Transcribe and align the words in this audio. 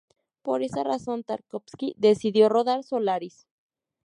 Por 0.41 0.63
esa 0.63 0.83
razón, 0.83 1.21
Tarkovski 1.23 1.93
decidió 1.95 2.49
rodar 2.49 2.83
"Solaris". 2.83 3.45